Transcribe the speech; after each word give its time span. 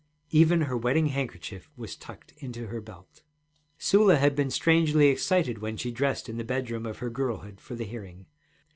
Even 0.31 0.61
her 0.61 0.75
wedding 0.75 1.09
handkerchief 1.09 1.69
was 1.77 1.95
tucked 1.95 2.33
into 2.37 2.65
her 2.69 2.81
belt. 2.81 3.21
Sula 3.77 4.15
had 4.15 4.35
been 4.35 4.49
strangely 4.49 5.09
excited 5.09 5.59
when 5.59 5.77
she 5.77 5.91
dressed 5.91 6.27
in 6.27 6.37
the 6.37 6.43
bedroom 6.43 6.87
of 6.87 6.97
her 6.97 7.09
girlhood 7.11 7.61
for 7.61 7.75
the 7.75 7.85
hearing. 7.85 8.25